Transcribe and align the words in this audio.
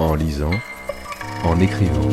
en 0.00 0.14
lisant, 0.14 0.52
en 1.44 1.58
écrivant. 1.60 2.10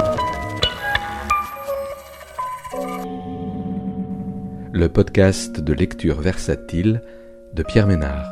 Le 4.73 4.87
podcast 4.87 5.59
de 5.59 5.73
lecture 5.73 6.19
versatile 6.19 7.01
de 7.53 7.63
Pierre 7.63 7.87
Ménard. 7.87 8.25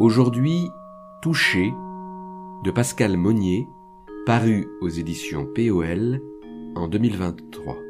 Aujourd'hui, 0.00 0.70
Touché 1.20 1.72
de 2.64 2.70
Pascal 2.70 3.16
Monnier, 3.16 3.66
paru 4.24 4.66
aux 4.80 4.88
éditions 4.88 5.46
POL 5.54 6.20
en 6.74 6.88
2023. 6.88 7.87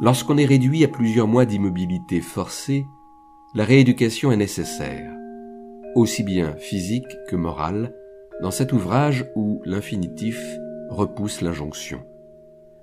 Lorsqu'on 0.00 0.38
est 0.38 0.44
réduit 0.44 0.84
à 0.84 0.88
plusieurs 0.88 1.26
mois 1.26 1.44
d'immobilité 1.44 2.20
forcée, 2.20 2.86
la 3.54 3.64
rééducation 3.64 4.30
est 4.30 4.36
nécessaire, 4.36 5.12
aussi 5.96 6.22
bien 6.22 6.54
physique 6.56 7.08
que 7.28 7.34
morale, 7.34 7.92
dans 8.40 8.52
cet 8.52 8.72
ouvrage 8.72 9.26
où 9.34 9.60
l'infinitif 9.64 10.40
repousse 10.88 11.40
l'injonction. 11.40 12.00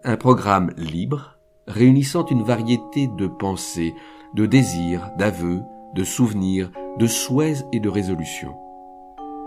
Un 0.03 0.17
programme 0.17 0.71
libre, 0.75 1.39
réunissant 1.67 2.25
une 2.25 2.43
variété 2.43 3.07
de 3.17 3.27
pensées, 3.27 3.93
de 4.35 4.45
désirs, 4.45 5.09
d'aveux, 5.17 5.61
de 5.95 6.03
souvenirs, 6.03 6.69
de 6.99 7.07
souhaits 7.07 7.65
et 7.71 7.79
de 7.79 7.87
résolutions. 7.87 8.55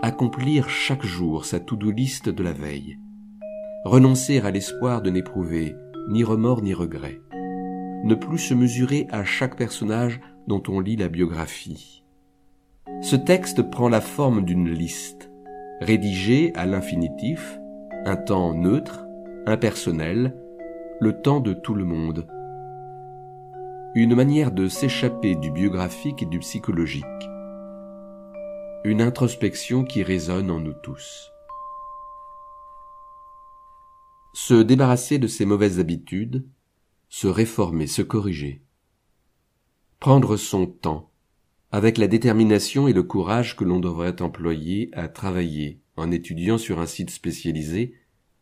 Accomplir 0.01 0.69
chaque 0.69 1.05
jour 1.05 1.45
sa 1.45 1.59
to-do 1.59 1.91
liste 1.91 2.29
de 2.29 2.41
la 2.41 2.53
veille. 2.53 2.97
Renoncer 3.85 4.39
à 4.39 4.49
l'espoir 4.49 5.03
de 5.03 5.11
n'éprouver 5.11 5.75
ni 6.09 6.23
remords 6.23 6.63
ni 6.63 6.73
regrets. 6.73 7.19
Ne 8.03 8.15
plus 8.15 8.37
se 8.37 8.53
mesurer 8.53 9.07
à 9.11 9.23
chaque 9.23 9.55
personnage 9.55 10.21
dont 10.47 10.63
on 10.67 10.79
lit 10.79 10.95
la 10.95 11.09
biographie. 11.09 12.03
Ce 13.01 13.15
texte 13.15 13.61
prend 13.69 13.87
la 13.89 14.01
forme 14.01 14.43
d'une 14.43 14.69
liste, 14.69 15.29
rédigée 15.79 16.51
à 16.55 16.65
l'infinitif, 16.65 17.59
un 18.05 18.15
temps 18.15 18.53
neutre, 18.53 19.05
impersonnel, 19.45 20.35
le 20.99 21.21
temps 21.21 21.39
de 21.39 21.53
tout 21.53 21.75
le 21.75 21.85
monde. 21.85 22.27
Une 23.95 24.15
manière 24.15 24.51
de 24.51 24.67
s'échapper 24.67 25.35
du 25.35 25.51
biographique 25.51 26.23
et 26.23 26.25
du 26.25 26.39
psychologique. 26.39 27.05
Une 28.83 29.01
introspection 29.01 29.83
qui 29.83 30.03
résonne 30.03 30.51
en 30.51 30.59
nous 30.59 30.75
tous. 30.83 31.31
Se 34.33 34.53
débarrasser 34.53 35.17
de 35.19 35.27
ses 35.27 35.45
mauvaises 35.45 35.79
habitudes, 35.79 36.45
se 37.09 37.27
réformer, 37.27 37.87
se 37.87 38.01
corriger. 38.01 38.61
Prendre 39.99 40.37
son 40.37 40.67
temps, 40.67 41.11
avec 41.71 41.97
la 41.97 42.07
détermination 42.07 42.87
et 42.87 42.93
le 42.93 43.03
courage 43.03 43.55
que 43.55 43.63
l'on 43.63 43.79
devrait 43.79 44.21
employer 44.21 44.89
à 44.93 45.07
travailler 45.07 45.81
en 45.97 46.11
étudiant 46.11 46.57
sur 46.57 46.79
un 46.79 46.85
site 46.85 47.09
spécialisé 47.09 47.95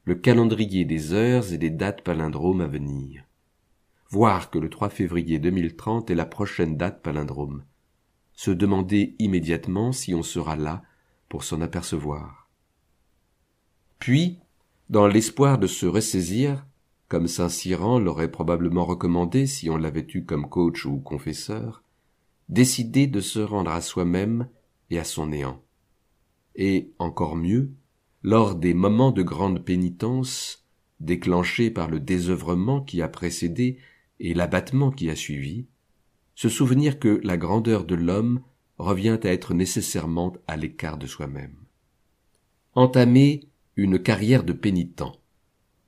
le 0.04 0.16
calendrier 0.16 0.86
des 0.86 1.14
heures 1.14 1.52
et 1.52 1.58
des 1.58 1.70
dates 1.70 2.02
palindromes 2.02 2.62
à 2.62 2.68
venir. 2.68 3.24
Voir 4.10 4.50
que 4.50 4.60
le 4.60 4.70
3 4.70 4.90
février 4.90 5.40
2030 5.40 6.10
est 6.10 6.16
la 6.16 6.26
prochaine 6.26 6.78
date 6.78 7.02
palindrome. 7.02 7.66
Se 8.32 8.52
demander 8.52 9.16
immédiatement 9.20 9.92
si 9.92 10.16
on 10.16 10.24
sera 10.24 10.56
là 10.56 10.84
pour 11.28 11.44
s'en 11.44 11.60
apercevoir. 11.60 12.50
Puis, 14.00 14.40
dans 14.90 15.08
l'espoir 15.08 15.58
de 15.58 15.68
se 15.68 15.86
ressaisir, 15.86 16.66
comme 17.08 17.28
Saint 17.28 17.50
Cyran 17.50 18.00
l'aurait 18.00 18.32
probablement 18.32 18.86
recommandé 18.86 19.48
si 19.48 19.70
on 19.70 19.78
l'avait 19.78 20.08
eu 20.14 20.26
comme 20.26 20.50
coach 20.50 20.86
ou 20.86 20.98
confesseur, 20.98 21.84
décider 22.50 23.08
de 23.08 23.22
se 23.22 23.40
rendre 23.40 23.72
à 23.72 23.82
soi-même 23.82 24.48
et 24.90 25.00
à 25.00 25.04
son 25.04 25.28
néant. 25.28 25.62
Et, 26.56 26.92
encore 27.00 27.36
mieux, 27.36 27.72
lors 28.24 28.56
des 28.56 28.74
moments 28.74 29.12
de 29.12 29.24
grande 29.24 29.64
pénitence, 29.64 30.66
déclenchés 31.00 31.70
par 31.70 31.90
le 31.90 32.00
désœuvrement 32.00 32.82
qui 32.82 33.02
a 33.02 33.08
précédé 33.08 33.78
et 34.20 34.34
l'abattement 34.34 34.92
qui 34.92 35.10
a 35.10 35.16
suivi, 35.16 35.68
se 36.36 36.50
souvenir 36.50 37.00
que 37.00 37.20
la 37.24 37.38
grandeur 37.38 37.86
de 37.86 37.96
l'homme 37.96 38.42
revient 38.78 39.20
à 39.24 39.32
être 39.32 39.54
nécessairement 39.54 40.34
à 40.48 40.58
l'écart 40.58 40.98
de 40.98 41.08
soi-même. 41.08 41.56
Entamer 42.74 43.48
une 43.76 44.00
carrière 44.00 44.44
de 44.44 44.54
pénitent. 44.54 45.04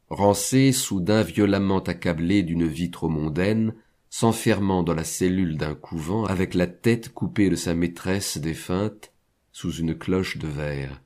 Rancer, 0.09 0.71
soudain 0.71 1.21
violemment 1.21 1.79
accablé 1.79 2.43
d'une 2.43 2.67
vie 2.67 2.91
trop 2.91 3.09
mondaine, 3.09 3.75
s'enfermant 4.09 4.83
dans 4.83 4.95
la 4.95 5.03
cellule 5.03 5.57
d'un 5.57 5.75
couvent 5.75 6.25
avec 6.25 6.55
la 6.55 6.67
tête 6.67 7.13
coupée 7.13 7.49
de 7.49 7.55
sa 7.55 7.75
maîtresse 7.75 8.37
défunte 8.37 9.11
sous 9.51 9.71
une 9.71 9.95
cloche 9.95 10.37
de 10.37 10.47
verre, 10.47 11.01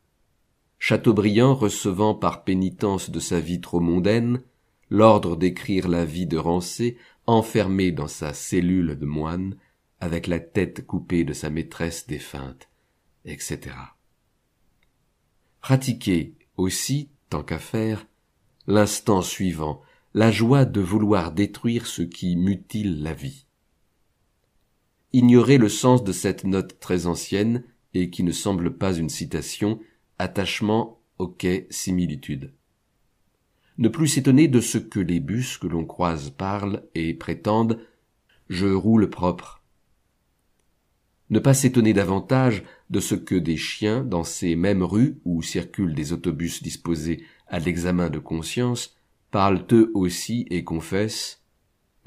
Chateaubriand 0.86 1.56
recevant 1.56 2.14
par 2.14 2.44
pénitence 2.44 3.10
de 3.10 3.22
sa 3.22 3.40
vie 3.40 3.62
trop 3.62 3.80
mondaine 3.80 4.42
l'ordre 4.90 5.38
d'écrire 5.38 5.88
la 5.88 6.04
vie 6.04 6.28
de 6.28 6.38
Rancé, 6.38 6.98
enfermé 7.26 7.94
dans 7.94 8.10
sa 8.10 8.34
cellule 8.34 9.00
de 9.00 9.06
moine, 9.06 9.56
avec 10.02 10.28
la 10.28 10.42
tête 10.42 10.86
coupée 10.86 11.24
de 11.24 11.32
sa 11.32 11.50
maîtresse 11.50 12.06
défunte, 12.06 12.68
etc. 13.24 13.76
Pratiquer 15.62 16.36
aussi, 16.58 17.10
tant 17.30 17.44
qu'à 17.44 17.60
faire, 17.60 18.06
l'instant 18.68 19.22
suivant, 19.22 19.82
la 20.14 20.32
joie 20.32 20.66
de 20.66 20.82
vouloir 20.82 21.32
détruire 21.32 21.88
ce 21.88 22.02
qui 22.02 22.36
mutile 22.36 23.02
la 23.02 23.14
vie. 23.14 23.46
Ignorer 25.12 25.58
le 25.58 25.70
sens 25.70 26.04
de 26.04 26.12
cette 26.12 26.44
note 26.44 26.80
très 26.80 27.06
ancienne, 27.06 27.64
et 27.94 28.10
qui 28.10 28.24
ne 28.24 28.32
semble 28.32 28.78
pas 28.78 28.94
une 28.94 29.10
citation, 29.10 29.80
attachement, 30.18 31.00
quai, 31.38 31.68
similitude. 31.70 32.52
Ne 33.78 33.90
plus 33.90 34.08
s'étonner 34.08 34.48
de 34.48 34.62
ce 34.62 34.78
que 34.78 35.00
les 35.00 35.20
bus 35.20 35.58
que 35.58 35.68
l'on 35.68 35.86
croise 35.86 36.30
parlent 36.32 36.84
et 36.96 37.14
prétendent 37.14 37.80
je 38.50 38.68
roule 38.68 39.10
propre. 39.10 39.64
Ne 41.30 41.40
pas 41.40 41.54
s'étonner 41.54 41.94
davantage 41.94 42.64
de 42.90 43.00
ce 43.00 43.16
que 43.16 43.36
des 43.36 43.58
chiens 43.58 44.04
dans 44.04 44.24
ces 44.24 44.56
mêmes 44.56 44.84
rues 44.84 45.20
où 45.26 45.42
circulent 45.42 45.96
des 45.96 46.14
autobus 46.14 46.62
disposés 46.62 47.24
à 47.54 47.60
l'examen 47.60 48.10
de 48.10 48.18
conscience 48.18 48.98
parlent 49.30 49.64
eux 49.72 49.92
aussi 49.94 50.48
et 50.50 50.64
confessent 50.64 51.44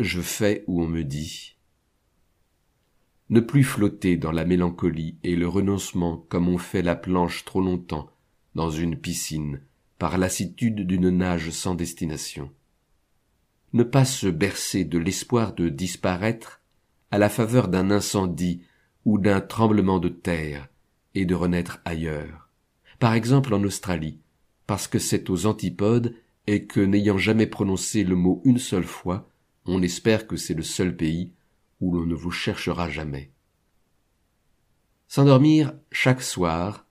je 0.01 0.21
fais 0.21 0.65
où 0.67 0.83
on 0.83 0.89
me 0.89 1.05
dit. 1.05 1.55
Ne 3.31 3.39
plus 3.39 3.62
flotter 3.62 4.17
dans 4.17 4.33
la 4.33 4.45
mélancolie 4.45 5.15
et 5.23 5.37
le 5.37 5.47
renoncement 5.47 6.27
comme 6.29 6.49
on 6.49 6.59
fait 6.59 6.83
la 6.83 6.97
planche 6.97 7.45
trop 7.45 7.61
longtemps 7.61 8.11
dans 8.57 8.71
une 8.71 8.97
piscine 8.97 9.61
par 10.01 10.19
lassitude 10.19 10.84
d'une 10.84 11.11
nage 11.11 11.51
sans 11.51 11.77
destination. 11.77 12.51
Ne 13.73 13.84
pas 13.84 14.05
se 14.05 14.27
bercer 14.27 14.83
de 14.83 14.99
l'espoir 14.99 15.55
de 15.55 15.69
disparaître 15.69 16.61
à 17.13 17.19
la 17.19 17.28
faveur 17.28 17.69
d'un 17.69 17.93
incendie 17.93 18.63
ou 19.05 19.19
d'un 19.19 19.41
tremblement 19.41 20.01
de 20.01 20.09
terre 20.09 20.67
et 21.15 21.25
de 21.25 21.37
renaître 21.37 21.78
ailleurs, 21.84 22.49
par 22.99 23.15
exemple 23.15 23.55
en 23.55 23.63
Australie, 23.63 24.19
parce 24.66 24.88
que 24.88 24.99
c'est 24.99 25.31
aux 25.31 25.47
antipodes 25.47 26.15
et 26.47 26.66
que 26.66 26.81
n'ayant 26.81 27.19
jamais 27.19 27.47
prononcé 27.47 28.04
le 28.04 28.16
mot 28.16 28.41
une 28.44 28.59
seule 28.59 28.84
fois, 28.84 29.28
on 29.65 29.82
espère 29.82 30.27
que 30.27 30.37
c'est 30.37 30.54
le 30.54 30.62
seul 30.62 30.97
pays 30.97 31.32
où 31.81 31.94
l'on 31.94 32.06
ne 32.06 32.15
vous 32.15 32.31
cherchera 32.31 32.88
jamais. 32.88 33.31
S'endormir 35.09 35.74
chaque 35.91 36.22
soir 36.22 36.86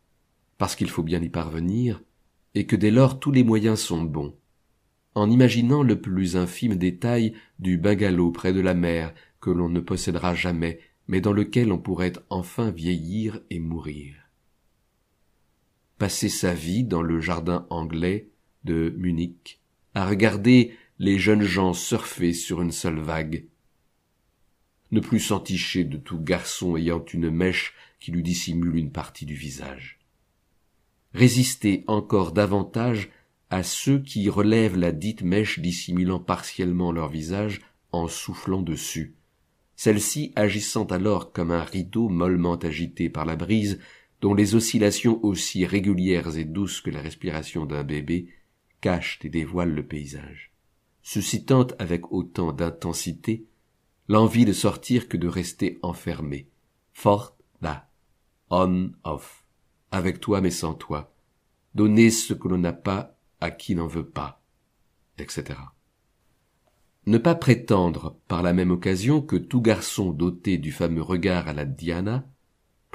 parce 0.57 0.75
qu'il 0.75 0.89
faut 0.89 1.04
bien 1.04 1.22
y 1.22 1.30
parvenir, 1.30 2.01
et 2.54 2.66
que 2.66 2.75
dès 2.75 2.92
lors 2.92 3.19
tous 3.19 3.31
les 3.31 3.44
moyens 3.44 3.80
sont 3.80 4.01
bons. 4.04 4.36
En 5.13 5.30
imaginant 5.30 5.83
le 5.83 6.00
plus 6.00 6.38
infime 6.38 6.75
détail 6.75 7.33
du 7.60 7.78
bungalow 7.78 8.31
près 8.31 8.54
de 8.54 8.62
la 8.62 8.74
mer 8.74 9.13
que 9.42 9.50
l'on 9.50 9.69
ne 9.69 9.80
possédera 9.80 10.33
jamais, 10.33 10.80
mais 11.07 11.21
dans 11.21 11.33
lequel 11.33 11.71
on 11.71 11.78
pourrait 11.78 12.13
enfin 12.30 12.71
vieillir 12.71 13.42
et 13.50 13.60
mourir. 13.60 14.25
Passer 15.97 16.30
sa 16.30 16.53
vie 16.53 16.83
dans 16.83 17.01
le 17.01 17.19
jardin 17.19 17.65
anglais 17.69 18.30
de 18.63 18.94
Munich, 18.97 19.62
à 19.94 20.07
regarder 20.07 20.74
les 21.00 21.18
jeunes 21.18 21.44
gens 21.44 21.74
surfer 21.74 22.33
sur 22.33 22.62
une 22.62 22.71
seule 22.71 23.00
vague. 23.00 23.45
Ne 24.92 25.00
plus 25.00 25.19
s'enticher 25.19 25.83
de 25.83 25.97
tout 25.97 26.19
garçon 26.19 26.77
ayant 26.77 27.03
une 27.06 27.30
mèche 27.30 27.74
qui 28.00 28.12
lui 28.12 28.24
dissimule 28.24 28.75
une 28.75 28.92
partie 28.92 29.25
du 29.25 29.36
visage 29.36 30.00
résister 31.15 31.86
encore 31.88 32.33
davantage 32.33 33.09
à 33.50 33.63
ceux 33.63 34.00
qui 34.00 34.30
relèvent 34.30 34.77
la 34.77 34.92
dite 34.92 35.21
mèche 35.21 35.59
dissimulant 35.59 36.19
partiellement 36.19 36.92
leur 36.92 37.07
visage 37.07 37.62
en 37.94 38.09
soufflant 38.09 38.62
dessus, 38.62 39.15
celle-ci 39.77 40.33
agissant 40.36 40.83
alors 40.86 41.31
comme 41.31 41.51
un 41.51 41.63
rideau 41.63 42.09
mollement 42.09 42.56
agité 42.56 43.09
par 43.09 43.25
la 43.25 43.38
brise 43.38 43.80
dont 44.25 44.33
les 44.33 44.56
oscillations 44.56 45.24
aussi 45.24 45.68
régulières 45.68 46.36
et 46.36 46.45
douces 46.45 46.81
que 46.81 46.89
la 46.89 47.00
respiration 47.00 47.68
d'un 47.68 47.83
bébé 47.83 48.33
cachent 48.81 49.19
et 49.24 49.30
dévoilent 49.30 49.75
le 49.75 49.86
paysage, 49.86 50.51
suscitant 51.04 51.68
avec 51.77 52.12
autant 52.12 52.51
d'intensité 52.51 53.45
l'envie 54.07 54.45
de 54.45 54.51
sortir 54.51 55.10
que 55.10 55.18
de 55.18 55.27
rester 55.27 55.77
enfermé, 55.83 56.50
forte 56.92 57.39
là, 57.62 57.88
on 58.50 58.94
off, 59.04 59.45
avec 59.92 60.19
toi 60.22 60.42
mais 60.42 60.50
sans 60.50 60.74
toi, 60.74 61.13
donner 61.75 62.10
ce 62.10 62.33
que 62.33 62.48
l'on 62.48 62.57
n'a 62.57 62.74
pas 62.74 63.19
à 63.42 63.51
qui 63.51 63.75
n'en 63.75 63.86
veut 63.86 64.10
pas, 64.10 64.42
etc. 65.19 65.60
Ne 67.06 67.19
pas 67.19 67.36
prétendre, 67.36 68.18
par 68.28 68.42
la 68.42 68.54
même 68.54 68.71
occasion, 68.71 69.21
que 69.21 69.36
tout 69.36 69.62
garçon 69.62 70.10
doté 70.10 70.57
du 70.57 70.71
fameux 70.71 71.04
regard 71.04 71.48
à 71.48 71.54
la 71.54 71.66
Diana, 71.66 72.28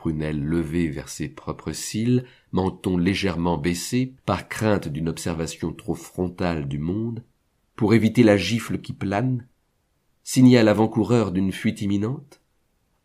prunelle 0.01 0.43
levée 0.43 0.89
vers 0.89 1.11
ses 1.11 1.29
propres 1.29 1.73
cils, 1.73 2.25
menton 2.53 2.97
légèrement 2.97 3.59
baissé, 3.59 4.15
par 4.25 4.49
crainte 4.49 4.89
d'une 4.89 5.11
observation 5.11 5.75
trop 5.75 5.95
frontale 5.95 6.69
du 6.69 6.79
monde, 6.79 7.23
pour 7.77 7.93
éviter 7.93 8.23
la 8.23 8.39
gifle 8.39 8.81
qui 8.81 8.95
plane, 8.95 9.47
signale 10.23 10.69
avant-coureur 10.69 11.33
d'une 11.33 11.53
fuite 11.53 11.83
imminente, 11.83 12.41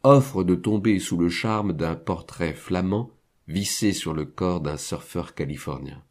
offre 0.04 0.46
de 0.46 0.56
tomber 0.56 1.00
sous 1.00 1.18
le 1.18 1.28
charme 1.28 1.74
d'un 1.74 1.96
portrait 1.96 2.54
flamand 2.54 3.12
vissé 3.50 3.92
sur 3.92 4.14
le 4.14 4.24
corps 4.24 4.62
d'un 4.62 4.78
surfeur 4.78 5.36
californien. 5.36 6.02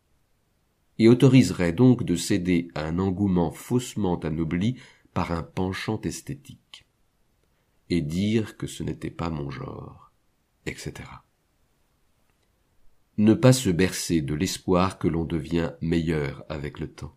Et 0.98 1.08
autoriserait 1.08 1.72
donc 1.72 2.02
de 2.02 2.14
céder 2.14 2.69
à 2.75 2.84
un 2.84 2.98
engouement 2.98 3.52
faussement 3.52 4.20
anobli 4.20 4.76
par 5.14 5.32
un 5.32 5.44
penchant 5.44 5.98
esthétique, 6.02 6.84
et 7.88 8.02
dire 8.02 8.58
que 8.58 8.66
ce 8.66 8.82
n'était 8.82 9.10
pas 9.10 9.31
mon 9.31 9.48
genre, 9.48 10.04
etc. 10.66 11.08
Ne 13.16 13.34
pas 13.34 13.52
se 13.52 13.70
bercer 13.70 14.20
de 14.20 14.34
l'espoir 14.34 14.99
que 14.99 15.08
l'on 15.08 15.25
devient 15.25 15.72
meilleur 15.81 16.44
avec 16.49 16.81
le 16.81 16.90
temps. 16.90 17.14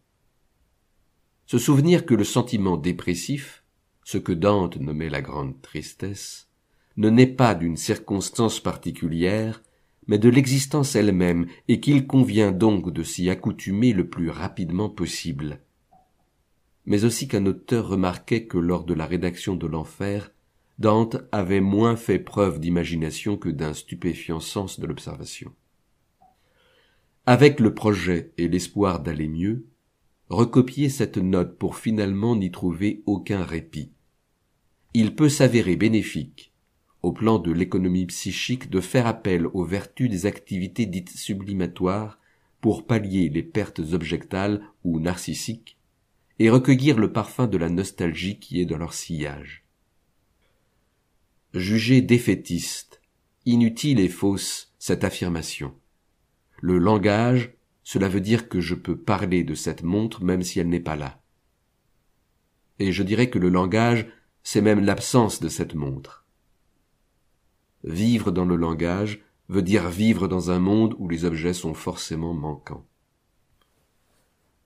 Se 1.48 1.58
souvenir 1.58 2.06
que 2.06 2.14
le 2.14 2.24
sentiment 2.24 2.78
dépressif, 2.78 3.64
ce 4.04 4.18
que 4.18 4.34
Dante 4.34 4.78
nommait 4.78 5.10
la 5.10 5.22
grande 5.22 5.62
tristesse, 5.62 6.50
ne 6.98 7.10
naît 7.10 7.28
pas 7.28 7.56
d'une 7.56 7.78
circonstance 7.78 8.60
particulière, 8.60 9.64
mais 10.08 10.18
de 10.18 10.30
l'existence 10.30 10.96
elle-même, 10.96 11.48
et 11.68 11.80
qu'il 11.80 12.08
convient 12.08 12.52
donc 12.52 12.92
de 12.92 13.04
s'y 13.04 13.30
accoutumer 13.30 13.94
le 13.94 14.10
plus 14.10 14.30
rapidement 14.30 14.90
possible. 14.90 15.62
Mais 16.86 17.06
aussi 17.06 17.28
qu'un 17.28 17.46
auteur 17.46 17.88
remarquait 17.88 18.46
que 18.46 18.58
lors 18.58 18.84
de 18.84 18.94
la 18.94 19.06
rédaction 19.06 19.56
de 19.56 19.68
l'enfer, 19.68 20.32
Dante 20.80 21.18
avait 21.32 21.62
moins 21.62 21.96
fait 21.96 22.20
preuve 22.20 22.60
d'imagination 22.60 23.36
que 23.38 23.50
d'un 23.50 23.74
stupéfiant 23.74 24.40
sens 24.40 24.80
de 24.80 24.86
l'observation. 24.86 25.52
Avec 27.26 27.60
le 27.60 27.74
projet 27.74 28.32
et 28.38 28.48
l'espoir 28.48 29.02
d'aller 29.02 29.28
mieux, 29.28 29.66
recopier 30.30 30.90
cette 30.90 31.18
note 31.18 31.58
pour 31.58 31.78
finalement 31.78 32.36
n'y 32.36 32.52
trouver 32.52 33.02
aucun 33.06 33.44
répit. 33.44 33.92
Il 34.94 35.16
peut 35.16 35.30
s'avérer 35.30 35.76
bénéfique 35.76 36.54
au 37.04 37.12
plan 37.12 37.40
de 37.40 37.52
l'économie 37.52 38.06
psychique 38.08 38.70
de 38.70 38.82
faire 38.82 39.08
appel 39.08 39.48
aux 39.48 39.64
vertus 39.64 40.10
des 40.10 40.26
activités 40.26 40.86
dites 40.86 41.10
sublimatoires 41.10 42.20
pour 42.60 42.86
pallier 42.86 43.30
les 43.30 43.44
pertes 43.44 43.80
objectales 43.94 44.62
ou 44.84 45.00
narcissiques 45.00 45.78
et 46.40 46.50
recueillir 46.50 46.98
le 46.98 47.12
parfum 47.12 47.48
de 47.48 47.58
la 47.58 47.70
nostalgie 47.70 48.40
qui 48.40 48.60
est 48.60 48.66
dans 48.66 48.78
leur 48.78 48.94
sillage. 48.94 49.67
Jugez 51.54 52.02
défaitiste, 52.02 53.02
inutile 53.46 54.00
et 54.00 54.10
fausse 54.10 54.74
cette 54.80 55.04
affirmation. 55.04 55.74
Le 56.62 56.78
langage, 56.78 57.54
cela 57.84 58.10
veut 58.10 58.22
dire 58.22 58.50
que 58.50 58.60
je 58.60 58.76
peux 58.76 58.98
parler 58.98 59.44
de 59.44 59.56
cette 59.56 59.84
montre 59.84 60.24
même 60.24 60.44
si 60.44 60.60
elle 60.60 60.70
n'est 60.70 60.80
pas 60.80 60.96
là. 60.96 61.22
Et 62.80 62.92
je 62.92 63.04
dirais 63.04 63.30
que 63.30 63.40
le 63.40 63.50
langage, 63.50 64.08
c'est 64.44 64.62
même 64.62 64.84
l'absence 64.84 65.40
de 65.40 65.50
cette 65.50 65.74
montre. 65.74 66.26
Vivre 67.84 68.32
dans 68.32 68.46
le 68.46 68.56
langage 68.56 69.24
veut 69.50 69.62
dire 69.62 69.90
vivre 69.90 70.28
dans 70.28 70.52
un 70.52 70.60
monde 70.60 70.96
où 70.98 71.08
les 71.08 71.24
objets 71.26 71.54
sont 71.54 71.74
forcément 71.74 72.34
manquants. 72.34 72.86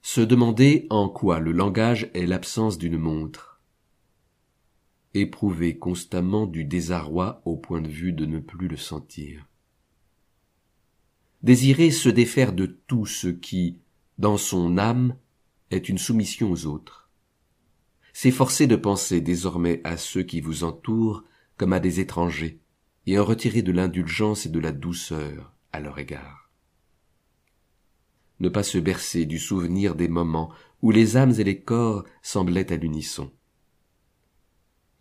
Se 0.01 0.21
demander 0.21 0.87
en 0.89 1.09
quoi 1.09 1.39
le 1.39 1.51
langage 1.51 2.09
est 2.15 2.25
l'absence 2.25 2.79
d'une 2.79 2.97
montre. 2.97 3.50
Éprouver 5.13 5.77
constamment 5.77 6.45
du 6.45 6.63
désarroi 6.63 7.41
au 7.45 7.57
point 7.57 7.81
de 7.81 7.89
vue 7.89 8.13
de 8.13 8.25
ne 8.25 8.39
plus 8.39 8.67
le 8.67 8.77
sentir. 8.77 9.45
Désirer 11.43 11.91
se 11.91 12.07
défaire 12.07 12.53
de 12.53 12.65
tout 12.65 13.05
ce 13.05 13.27
qui, 13.27 13.79
dans 14.19 14.37
son 14.37 14.77
âme, 14.77 15.17
est 15.69 15.89
une 15.89 15.97
soumission 15.97 16.51
aux 16.51 16.65
autres. 16.65 17.09
S'efforcer 18.13 18.67
de 18.67 18.75
penser 18.75 19.21
désormais 19.21 19.81
à 19.83 19.97
ceux 19.97 20.23
qui 20.23 20.39
vous 20.39 20.63
entourent 20.63 21.23
comme 21.57 21.73
à 21.73 21.79
des 21.79 21.99
étrangers, 21.99 22.59
et 23.05 23.19
en 23.19 23.25
retirer 23.25 23.61
de 23.61 23.71
l'indulgence 23.71 24.45
et 24.45 24.49
de 24.49 24.59
la 24.59 24.71
douceur 24.71 25.53
à 25.71 25.79
leur 25.79 25.99
égard. 25.99 26.51
Ne 28.39 28.49
pas 28.49 28.63
se 28.63 28.77
bercer 28.77 29.25
du 29.25 29.39
souvenir 29.39 29.95
des 29.95 30.07
moments 30.07 30.51
où 30.81 30.91
les 30.91 31.17
âmes 31.17 31.33
et 31.37 31.43
les 31.43 31.61
corps 31.61 32.03
semblaient 32.21 32.71
à 32.71 32.77
l'unisson. 32.77 33.31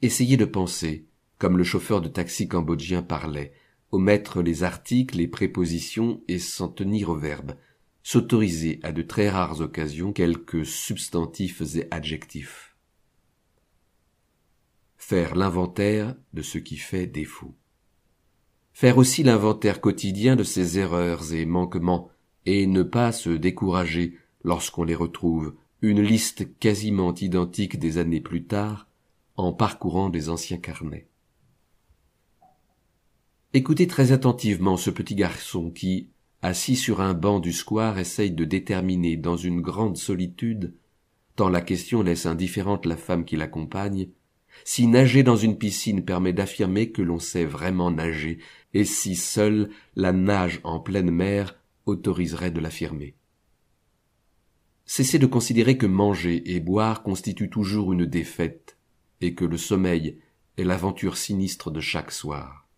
Essayez 0.03 0.37
de 0.37 0.45
penser, 0.45 1.07
comme 1.39 1.59
le 1.59 1.65
chauffeur 1.65 2.01
de 2.01 2.09
taxi 2.09 2.49
cambodgien 2.49 3.03
parlait, 3.03 3.53
omettre 3.93 4.43
les 4.43 4.63
articles, 4.63 5.19
les 5.19 5.29
prépositions 5.29 6.23
et 6.29 6.39
s'en 6.39 6.69
tenir 6.69 7.11
au 7.11 7.17
verbe, 7.17 7.53
s'autoriser 8.03 8.81
à 8.83 8.93
de 8.93 9.03
très 9.03 9.29
rares 9.29 9.61
occasions 9.61 10.13
quelques 10.13 10.65
substantifs 10.65 11.63
et 11.77 11.87
adjectifs. 11.91 12.77
Faire 14.97 15.35
l'inventaire 15.35 16.17
de 16.33 16.43
ce 16.43 16.59
qui 16.59 16.77
fait 16.77 17.07
défaut. 17.07 17.55
Faire 18.73 18.97
aussi 18.97 19.23
l'inventaire 19.23 19.81
quotidien 19.81 20.37
de 20.37 20.45
ses 20.45 20.79
erreurs 20.79 21.35
et 21.35 21.45
manquements, 21.45 22.11
et 22.47 22.67
ne 22.67 22.83
pas 22.83 23.13
se 23.13 23.31
décourager 23.31 24.17
lorsqu'on 24.45 24.85
les 24.85 24.95
retrouve, 24.95 25.55
une 25.83 26.01
liste 26.01 26.59
quasiment 26.59 27.15
identique 27.15 27.79
des 27.79 27.99
années 27.99 28.21
plus 28.21 28.45
tard, 28.45 28.90
en 29.45 29.53
parcourant 29.53 30.11
des 30.11 30.29
anciens 30.29 30.59
carnets. 30.59 31.07
Écoutez 33.53 33.87
très 33.87 34.13
attentivement 34.13 34.77
ce 34.77 34.91
petit 34.91 35.15
garçon 35.15 35.71
qui, 35.71 36.09
assis 36.43 36.77
sur 36.77 37.01
un 37.01 37.15
banc 37.15 37.41
du 37.41 37.53
square, 37.53 37.99
essaye 37.99 38.31
de 38.31 38.45
déterminer 38.45 39.17
dans 39.17 39.37
une 39.37 39.61
grande 39.61 39.97
solitude, 39.97 40.75
tant 41.37 41.49
la 41.49 41.61
question 41.61 42.03
laisse 42.03 42.27
indifférente 42.27 42.87
la 42.87 42.97
femme 42.97 43.25
qui 43.25 43.37
l'accompagne, 43.37 44.09
si 44.65 44.87
nager 44.87 45.23
dans 45.23 45.37
une 45.37 45.59
piscine 45.59 46.05
permet 46.05 46.33
d'affirmer 46.33 46.91
que 46.91 47.03
l'on 47.03 47.19
sait 47.19 47.45
vraiment 47.45 47.91
nager, 47.91 48.39
et 48.75 48.85
si 48.85 49.17
seule 49.17 49.71
la 49.97 50.13
nage 50.13 50.61
en 50.65 50.81
pleine 50.81 51.11
mer 51.11 51.57
autoriserait 51.87 52.51
de 52.51 52.61
l'affirmer. 52.61 53.15
Cessez 54.85 55.19
de 55.19 55.27
considérer 55.27 55.79
que 55.79 55.87
manger 55.87 56.55
et 56.55 56.61
boire 56.61 57.03
constituent 57.03 57.51
toujours 57.51 57.93
une 57.93 58.07
défaite, 58.07 58.77
et 59.21 59.35
que 59.35 59.45
le 59.45 59.57
sommeil 59.57 60.19
est 60.57 60.65
l'aventure 60.65 61.17
sinistre 61.17 61.71
de 61.71 61.81
chaque 61.81 62.13
soir. 62.13 62.69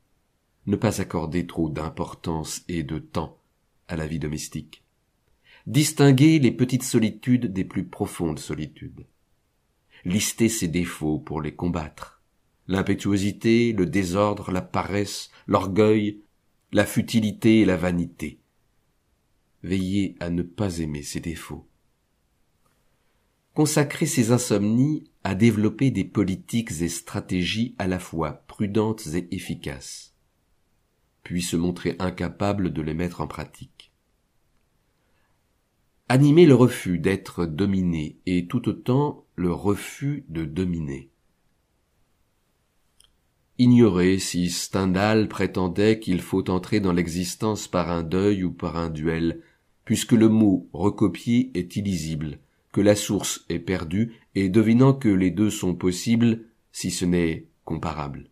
Ne 0.66 0.76
pas 0.76 1.00
accorder 1.00 1.46
trop 1.46 1.68
d'importance 1.68 2.62
et 2.68 2.82
de 2.82 2.98
temps 2.98 3.38
à 3.88 3.96
la 3.96 4.06
vie 4.06 4.18
domestique. 4.18 4.84
Distinguer 5.66 6.38
les 6.38 6.52
petites 6.52 6.82
solitudes 6.82 7.52
des 7.52 7.64
plus 7.64 7.84
profondes 7.84 8.38
solitudes 8.38 9.06
lister 10.04 10.48
ses 10.48 10.68
défauts 10.68 11.18
pour 11.18 11.40
les 11.40 11.54
combattre. 11.54 12.22
L'impétuosité, 12.68 13.72
le 13.72 13.86
désordre, 13.86 14.50
la 14.50 14.62
paresse, 14.62 15.30
l'orgueil, 15.46 16.20
la 16.72 16.86
futilité 16.86 17.60
et 17.60 17.64
la 17.64 17.76
vanité. 17.76 18.38
Veillez 19.62 20.16
à 20.20 20.30
ne 20.30 20.42
pas 20.42 20.78
aimer 20.78 21.02
ses 21.02 21.20
défauts. 21.20 21.66
Consacrer 23.54 24.06
ses 24.06 24.32
insomnies 24.32 25.04
à 25.24 25.34
développer 25.34 25.90
des 25.90 26.04
politiques 26.04 26.80
et 26.80 26.88
stratégies 26.88 27.74
à 27.78 27.86
la 27.86 27.98
fois 27.98 28.44
prudentes 28.48 29.06
et 29.14 29.28
efficaces, 29.34 30.14
puis 31.22 31.42
se 31.42 31.56
montrer 31.56 31.96
incapable 31.98 32.72
de 32.72 32.82
les 32.82 32.94
mettre 32.94 33.20
en 33.20 33.26
pratique 33.26 33.92
animer 36.12 36.44
le 36.44 36.54
refus 36.54 36.98
d'être 36.98 37.46
dominé 37.46 38.18
et 38.26 38.46
tout 38.46 38.68
autant 38.68 39.24
le 39.34 39.50
refus 39.50 40.26
de 40.28 40.44
dominer. 40.44 41.08
Ignorer 43.56 44.18
si 44.18 44.50
Stendhal 44.50 45.26
prétendait 45.26 46.00
qu'il 46.00 46.20
faut 46.20 46.50
entrer 46.50 46.80
dans 46.80 46.92
l'existence 46.92 47.66
par 47.66 47.90
un 47.90 48.02
deuil 48.02 48.44
ou 48.44 48.52
par 48.52 48.76
un 48.76 48.90
duel, 48.90 49.40
puisque 49.86 50.12
le 50.12 50.28
mot 50.28 50.68
recopié 50.74 51.50
est 51.54 51.76
illisible, 51.76 52.40
que 52.72 52.80
la 52.80 52.96
source 52.96 53.44
est 53.48 53.58
perdue, 53.58 54.14
et 54.34 54.48
devinant 54.48 54.94
que 54.94 55.08
les 55.08 55.30
deux 55.30 55.50
sont 55.50 55.74
possibles, 55.74 56.46
si 56.72 56.90
ce 56.90 57.04
n'est 57.04 57.46
comparable. 57.64 58.30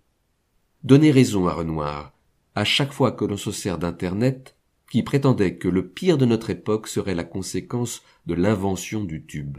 Donner 0.82 1.10
raison 1.10 1.46
à 1.46 1.52
Renoir, 1.52 2.14
à 2.54 2.64
chaque 2.64 2.92
fois 2.92 3.12
que 3.12 3.24
l'on 3.24 3.36
se 3.36 3.52
sert 3.52 3.78
d'Internet, 3.78 4.56
qui 4.90 5.02
prétendait 5.02 5.56
que 5.56 5.68
le 5.68 5.88
pire 5.88 6.18
de 6.18 6.26
notre 6.26 6.50
époque 6.50 6.88
serait 6.88 7.14
la 7.14 7.24
conséquence 7.24 8.02
de 8.26 8.34
l'invention 8.34 9.04
du 9.04 9.24
tube. 9.24 9.58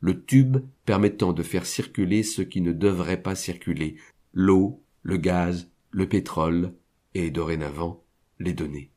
Le 0.00 0.22
tube 0.22 0.58
permettant 0.84 1.32
de 1.32 1.42
faire 1.42 1.64
circuler 1.64 2.22
ce 2.22 2.42
qui 2.42 2.60
ne 2.60 2.72
devrait 2.72 3.22
pas 3.22 3.34
circuler, 3.34 3.96
l'eau, 4.34 4.82
le 5.02 5.16
gaz, 5.16 5.70
le 5.90 6.08
pétrole, 6.08 6.74
et 7.14 7.30
dorénavant 7.30 8.04
les 8.38 8.52
données. 8.52 8.90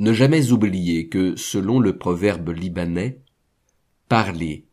Ne 0.00 0.14
jamais 0.14 0.50
oublier 0.50 1.10
que, 1.10 1.36
selon 1.36 1.78
le 1.78 1.98
proverbe 1.98 2.48
libanais, 2.56 3.20
parler, 4.08 4.64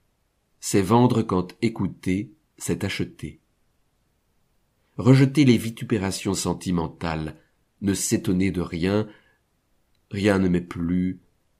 c'est 0.62 0.82
vendre 0.82 1.22
quand 1.22 1.54
écouter, 1.62 2.32
c'est 2.58 2.86
acheter. 2.86 3.42
Rejeter 4.96 5.44
les 5.44 5.58
vitupérations 5.58 6.34
sentimentales, 6.34 7.36
ne 7.82 7.94
s'étonner 7.94 8.52
de 8.52 8.62
rien, 8.62 9.06
rien 10.12 10.40
ne 10.40 10.48
m'est 10.48 10.62
plus, 10.62 11.20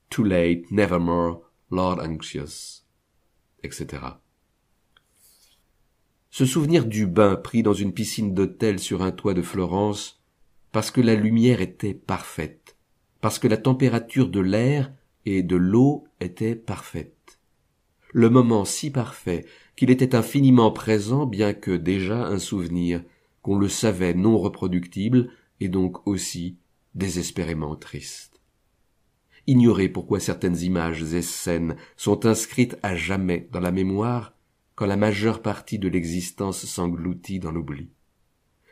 too 0.10 0.24
late, 0.24 0.72
nevermore, 0.72 1.42
Lord 1.70 2.00
Anxious, 2.00 2.86
etc. 3.64 4.02
Se 6.30 6.46
souvenir 6.46 6.86
du 6.86 7.06
bain 7.06 7.36
pris 7.36 7.64
dans 7.64 7.74
une 7.74 7.92
piscine 7.92 8.34
d'hôtel 8.34 8.80
sur 8.80 9.02
un 9.02 9.12
toit 9.12 9.34
de 9.34 9.42
Florence, 9.42 10.24
parce 10.72 10.90
que 10.90 11.02
la 11.02 11.16
lumière 11.16 11.60
était 11.60 11.94
parfaite, 11.94 12.77
parce 13.22 13.40
que 13.40 13.48
la 13.48 13.58
température 13.58 14.30
de 14.30 14.40
l'air 14.40 14.92
et 15.26 15.44
de 15.44 15.56
l'eau 15.56 16.06
était 16.20 16.56
parfaite. 16.56 17.40
Le 18.14 18.30
moment 18.30 18.66
si 18.66 18.90
parfait 18.90 19.46
qu'il 19.76 19.90
était 19.90 20.16
infiniment 20.16 20.72
présent 20.72 21.26
bien 21.26 21.54
que 21.54 21.72
déjà 21.72 22.26
un 22.26 22.40
souvenir, 22.40 23.04
qu'on 23.42 23.58
le 23.58 23.70
savait 23.70 24.14
non 24.14 24.38
reproductible 24.38 25.30
et 25.60 25.70
donc 25.70 26.06
aussi 26.08 26.58
désespérément 26.96 27.76
triste. 27.76 28.42
Ignorer 29.46 29.88
pourquoi 29.88 30.20
certaines 30.20 30.60
images 30.60 31.14
et 31.14 31.22
scènes 31.22 31.78
sont 31.96 32.26
inscrites 32.26 32.78
à 32.84 32.96
jamais 32.96 33.48
dans 33.52 33.62
la 33.62 33.72
mémoire 33.72 34.34
quand 34.76 34.86
la 34.86 34.98
majeure 34.98 35.42
partie 35.42 35.80
de 35.80 35.88
l'existence 35.88 36.66
s'engloutit 36.66 37.40
dans 37.40 37.52
l'oubli. 37.52 37.90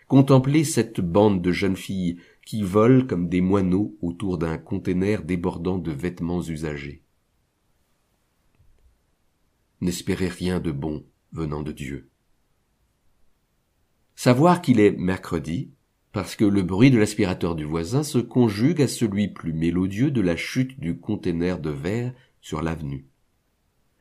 Contempler 0.08 0.64
cette 0.64 1.02
bande 1.02 1.42
de 1.42 1.52
jeunes 1.52 1.78
filles 1.78 2.18
qui 2.46 2.62
volent 2.62 3.06
comme 3.06 3.28
des 3.28 3.42
moineaux 3.42 3.98
autour 4.02 4.38
d'un 4.38 4.58
conteneur 4.58 5.24
débordant 5.24 5.80
de 5.80 5.92
vêtements 5.92 6.44
usagés. 6.44 7.04
N'espérez 9.82 10.30
rien 10.30 10.60
de 10.60 10.72
bon 10.72 11.04
venant 11.34 11.64
de 11.64 11.72
Dieu. 11.72 12.10
Savoir 14.16 14.62
qu'il 14.62 14.80
est 14.80 14.92
mercredi, 14.92 15.72
parce 16.14 16.38
que 16.38 16.46
le 16.46 16.64
bruit 16.64 16.92
de 16.92 16.98
l'aspirateur 16.98 17.56
du 17.56 17.66
voisin 17.66 18.04
se 18.04 18.20
conjugue 18.20 18.82
à 18.82 18.88
celui 18.88 19.28
plus 19.28 19.52
mélodieux 19.52 20.12
de 20.12 20.22
la 20.22 20.38
chute 20.38 20.80
du 20.80 20.98
conteneur 20.98 21.60
de 21.60 21.72
verre 21.72 22.14
sur 22.40 22.62
l'avenue. 22.62 23.06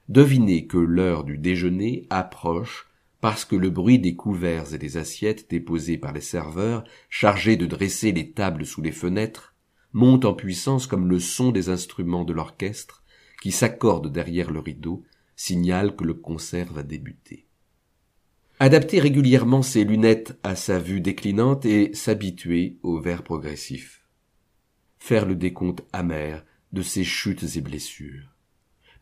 Devinez 0.09 0.67
que 0.67 0.79
l'heure 0.79 1.25
du 1.25 1.39
déjeuner 1.39 2.07
approche 2.11 2.89
parce 3.25 3.47
que 3.47 3.57
le 3.57 3.71
bruit 3.71 3.99
des 3.99 4.17
couverts 4.17 4.75
et 4.75 4.79
des 4.79 4.99
assiettes 4.99 5.49
déposées 5.49 5.97
par 5.97 6.13
les 6.13 6.21
serveurs, 6.21 6.85
chargés 7.09 7.57
de 7.57 7.65
dresser 7.65 8.13
les 8.13 8.33
tables 8.33 8.67
sous 8.67 8.83
les 8.83 8.93
fenêtres, 8.93 9.55
monte 9.95 10.27
en 10.27 10.35
puissance 10.35 10.87
comme 10.87 11.09
le 11.09 11.19
son 11.19 11.51
des 11.51 11.71
instruments 11.71 12.25
de 12.25 12.35
l'orchestre, 12.35 13.03
qui 13.41 13.51
s'accordent 13.51 14.13
derrière 14.13 14.51
le 14.51 14.61
rideau, 14.61 15.05
signale 15.37 15.97
que 15.97 16.05
le 16.05 16.13
concert 16.13 16.71
va 16.75 16.83
débuter. 16.83 17.47
Adapter 18.61 19.01
régulièrement 19.01 19.63
ses 19.63 19.85
lunettes 19.85 20.39
à 20.43 20.55
sa 20.55 20.79
vue 20.79 21.01
déclinante 21.01 21.65
et 21.65 21.95
s'habituer 21.95 22.77
au 22.83 23.01
verre 23.01 23.23
progressif. 23.23 24.05
Faire 24.99 25.25
le 25.25 25.35
décompte 25.35 25.83
amer 25.95 26.45
de 26.75 26.83
ses 26.83 27.05
chutes 27.05 27.57
et 27.57 27.63
blessures. 27.63 28.35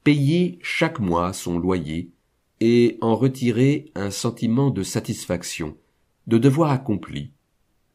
Payer 0.04 0.60
chaque 0.62 1.00
mois 1.00 1.32
son 1.32 1.58
loyer 1.58 2.12
et 2.64 2.96
en 3.00 3.16
retirer 3.16 3.90
un 3.96 4.12
sentiment 4.12 4.70
de 4.70 4.84
satisfaction, 4.84 5.76
de 6.28 6.38
devoir 6.38 6.70
accompli 6.70 7.32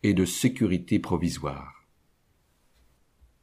et 0.03 0.13
de 0.13 0.25
sécurité 0.25 0.99
provisoire. 0.99 1.87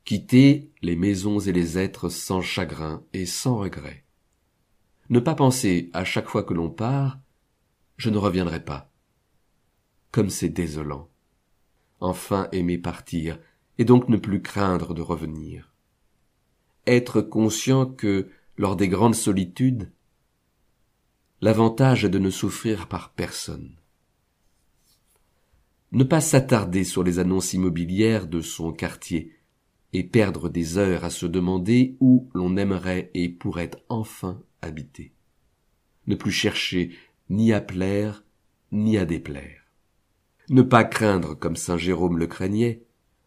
Quitter 0.04 0.70
les 0.82 0.96
maisons 0.96 1.40
et 1.40 1.52
les 1.52 1.78
êtres 1.78 2.10
sans 2.10 2.42
chagrin 2.42 3.02
et 3.14 3.24
sans 3.24 3.56
regret. 3.56 4.04
Ne 5.08 5.18
pas 5.18 5.34
penser 5.34 5.88
à 5.94 6.04
chaque 6.04 6.28
fois 6.28 6.42
que 6.42 6.52
l'on 6.52 6.68
part, 6.68 7.18
je 7.96 8.10
ne 8.10 8.18
reviendrai 8.18 8.62
pas. 8.62 8.92
Comme 10.10 10.28
c'est 10.28 10.50
désolant. 10.50 11.08
Enfin 12.00 12.48
aimer 12.52 12.76
partir, 12.76 13.38
et 13.78 13.86
donc 13.86 14.10
ne 14.10 14.18
plus 14.18 14.42
craindre 14.42 14.92
de 14.92 15.00
revenir. 15.00 15.72
Être 16.86 17.22
conscient 17.22 17.86
que, 17.86 18.28
lors 18.58 18.76
des 18.76 18.88
grandes 18.88 19.14
solitudes, 19.14 19.90
l'avantage 21.44 22.06
est 22.06 22.08
de 22.08 22.18
ne 22.18 22.30
souffrir 22.30 22.88
par 22.88 23.12
personne. 23.12 23.76
Ne 25.92 26.02
pas 26.02 26.22
s'attarder 26.22 26.84
sur 26.84 27.04
les 27.04 27.18
annonces 27.18 27.52
immobilières 27.52 28.26
de 28.26 28.40
son 28.40 28.72
quartier 28.72 29.30
et 29.92 30.04
perdre 30.04 30.48
des 30.48 30.78
heures 30.78 31.04
à 31.04 31.10
se 31.10 31.26
demander 31.26 31.98
où 32.00 32.30
l'on 32.32 32.56
aimerait 32.56 33.10
et 33.12 33.28
pourrait 33.28 33.72
enfin 33.90 34.40
habiter. 34.62 35.12
Ne 36.06 36.14
plus 36.14 36.30
chercher 36.30 36.92
ni 37.28 37.52
à 37.52 37.60
plaire 37.60 38.24
ni 38.72 38.96
à 38.96 39.04
déplaire. 39.04 39.66
Ne 40.48 40.62
pas 40.62 40.84
craindre, 40.84 41.34
comme 41.34 41.56
saint 41.56 41.76
Jérôme 41.76 42.16
le 42.16 42.26
craignait, 42.26 42.84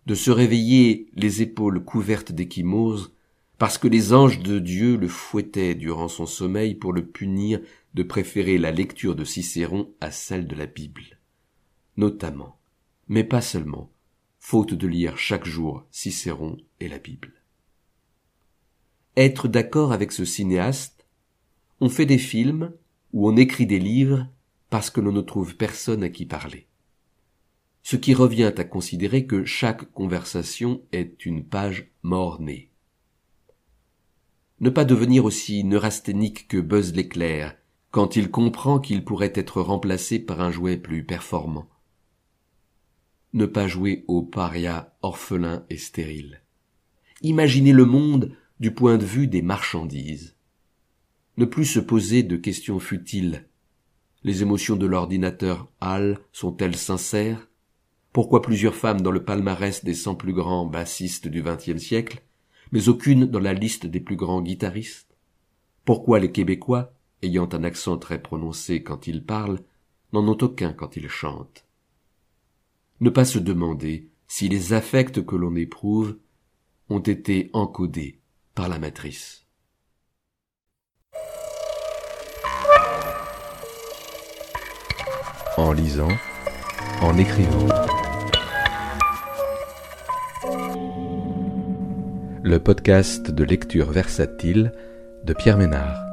de 0.07 0.15
se 0.15 0.31
réveiller 0.31 1.11
les 1.13 1.43
épaules 1.43 1.83
couvertes 1.83 2.31
d'échymoses 2.31 3.13
parce 3.59 3.77
que 3.77 3.87
les 3.87 4.13
anges 4.13 4.39
de 4.39 4.57
Dieu 4.57 4.97
le 4.97 5.07
fouettaient 5.07 5.75
durant 5.75 6.07
son 6.07 6.25
sommeil 6.25 6.73
pour 6.73 6.93
le 6.93 7.05
punir 7.05 7.59
de 7.97 8.03
préférer 8.03 8.59
la 8.59 8.69
lecture 8.69 9.15
de 9.15 9.23
Cicéron 9.23 9.91
à 10.01 10.11
celle 10.11 10.45
de 10.45 10.55
la 10.55 10.67
Bible. 10.67 11.17
Notamment, 11.97 12.59
mais 13.07 13.23
pas 13.23 13.41
seulement, 13.41 13.91
faute 14.37 14.75
de 14.75 14.87
lire 14.87 15.17
chaque 15.17 15.45
jour 15.45 15.83
Cicéron 15.89 16.57
et 16.79 16.89
la 16.89 16.99
Bible. 16.99 17.33
Être 19.15 19.47
d'accord 19.47 19.93
avec 19.93 20.11
ce 20.11 20.25
cinéaste, 20.25 21.07
on 21.79 21.89
fait 21.89 22.05
des 22.05 22.19
films 22.19 22.71
ou 23.13 23.27
on 23.27 23.35
écrit 23.35 23.65
des 23.65 23.79
livres 23.79 24.27
parce 24.69 24.91
que 24.91 25.01
l'on 25.01 25.11
ne 25.11 25.21
trouve 25.21 25.57
personne 25.57 26.03
à 26.03 26.09
qui 26.09 26.27
parler. 26.27 26.67
Ce 27.81 27.95
qui 27.95 28.13
revient 28.13 28.53
à 28.57 28.63
considérer 28.63 29.25
que 29.25 29.43
chaque 29.43 29.91
conversation 29.91 30.83
est 30.91 31.25
une 31.25 31.43
page 31.43 31.89
mort-née 32.03 32.69
ne 34.59 34.69
pas 34.69 34.85
devenir 34.85 35.25
aussi 35.25 35.63
neurasthénique 35.63 36.47
que 36.47 36.57
Buzz 36.57 36.93
l'éclair, 36.93 37.55
quand 37.91 38.15
il 38.15 38.29
comprend 38.29 38.79
qu'il 38.79 39.03
pourrait 39.03 39.33
être 39.35 39.61
remplacé 39.61 40.19
par 40.19 40.41
un 40.41 40.51
jouet 40.51 40.77
plus 40.77 41.03
performant. 41.03 41.67
Ne 43.33 43.45
pas 43.45 43.67
jouer 43.67 44.03
au 44.07 44.23
paria 44.23 44.95
orphelin 45.01 45.65
et 45.69 45.77
stérile. 45.77 46.41
Imaginer 47.21 47.73
le 47.73 47.85
monde 47.85 48.35
du 48.59 48.73
point 48.73 48.97
de 48.97 49.05
vue 49.05 49.27
des 49.27 49.41
marchandises. 49.41 50.35
Ne 51.37 51.45
plus 51.45 51.65
se 51.65 51.79
poser 51.79 52.23
de 52.23 52.35
questions 52.35 52.79
futiles. 52.79 53.47
Les 54.23 54.41
émotions 54.41 54.75
de 54.75 54.85
l'ordinateur 54.85 55.71
HAL 55.79 56.19
sont-elles 56.31 56.75
sincères? 56.75 57.47
Pourquoi 58.11 58.41
plusieurs 58.41 58.75
femmes 58.75 59.01
dans 59.01 59.11
le 59.11 59.23
palmarès 59.23 59.83
des 59.83 59.93
cent 59.93 60.15
plus 60.15 60.33
grands 60.33 60.65
bassistes 60.65 61.27
du 61.27 61.43
XXe 61.43 61.77
siècle 61.77 62.23
mais 62.71 62.89
aucune 62.89 63.25
dans 63.25 63.39
la 63.39 63.53
liste 63.53 63.85
des 63.85 63.99
plus 63.99 64.15
grands 64.15 64.41
guitaristes? 64.41 65.15
Pourquoi 65.85 66.19
les 66.19 66.31
Québécois, 66.31 66.96
ayant 67.21 67.49
un 67.53 67.63
accent 67.63 67.97
très 67.97 68.21
prononcé 68.21 68.83
quand 68.83 69.07
ils 69.07 69.23
parlent, 69.23 69.59
n'en 70.13 70.27
ont 70.27 70.37
aucun 70.41 70.73
quand 70.73 70.95
ils 70.95 71.09
chantent 71.09 71.65
Ne 72.99 73.09
pas 73.09 73.25
se 73.25 73.39
demander 73.39 74.09
si 74.27 74.49
les 74.49 74.73
affects 74.73 75.25
que 75.25 75.35
l'on 75.35 75.55
éprouve 75.55 76.17
ont 76.89 76.99
été 76.99 77.49
encodés 77.53 78.19
par 78.55 78.69
la 78.69 78.79
matrice. 78.79 79.45
En 85.57 85.71
lisant, 85.71 86.11
en 87.01 87.17
écrivant. 87.17 87.67
le 92.47 92.59
podcast 92.59 93.29
de 93.29 93.43
lecture 93.43 93.91
versatile 93.91 94.71
de 95.25 95.33
Pierre 95.33 95.57
Ménard. 95.57 96.06